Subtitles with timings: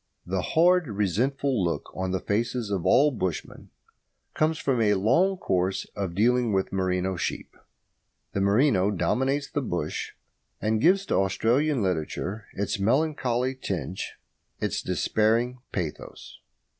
[0.25, 3.69] The hard, resentful look on the faces of all bushmen
[4.33, 7.55] comes from a long course of dealing with merino sheep.
[8.33, 10.13] The merino dominates the bush,
[10.59, 14.15] and gives to Australian literature its melancholy tinge,
[14.59, 16.39] its despairing pathos.